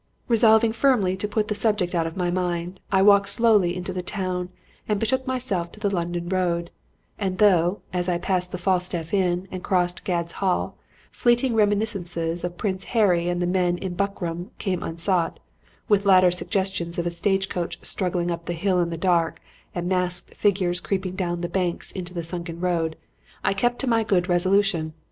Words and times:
Resolving 0.27 0.73
firmly 0.73 1.15
to 1.17 1.27
put 1.27 1.47
the 1.47 1.53
subject 1.53 1.93
out 1.93 2.07
of 2.07 2.17
my 2.17 2.31
mind, 2.31 2.79
I 2.91 3.03
walked 3.03 3.29
slowly 3.29 3.75
into 3.75 3.93
the 3.93 4.01
town 4.01 4.49
and 4.89 4.99
betook 4.99 5.27
myself 5.27 5.71
to 5.73 5.79
the 5.79 5.93
London 5.93 6.27
Road; 6.27 6.71
and 7.19 7.37
though, 7.37 7.81
as 7.93 8.09
I 8.09 8.17
passed 8.17 8.51
the 8.51 8.57
Falstaff 8.57 9.13
Inn 9.13 9.47
and 9.51 9.63
crossed 9.63 10.03
Gad's 10.03 10.33
Hill, 10.33 10.73
fleeting 11.11 11.53
reminiscences 11.53 12.43
of 12.43 12.57
Prince 12.57 12.85
Henry 12.85 13.29
and 13.29 13.43
the 13.43 13.45
men 13.45 13.77
in 13.77 13.93
buckram 13.95 14.49
came 14.57 14.81
unsought, 14.81 15.39
with 15.87 16.03
later 16.03 16.31
suggestions 16.31 16.97
of 16.97 17.05
a 17.05 17.11
stagecoach 17.11 17.77
struggling 17.83 18.31
up 18.31 18.45
the 18.47 18.53
hill 18.53 18.79
in 18.79 18.89
the 18.89 18.97
dark 18.97 19.39
and 19.75 19.87
masked 19.87 20.33
figures 20.33 20.79
creeping 20.79 21.15
down 21.15 21.41
the 21.41 21.47
banks 21.47 21.91
into 21.91 22.11
the 22.11 22.23
sunken 22.23 22.59
road, 22.59 22.95
I 23.43 23.53
kept 23.53 23.77
to 23.81 23.87
my 23.87 24.03
good 24.03 24.27
resolution. 24.27 24.95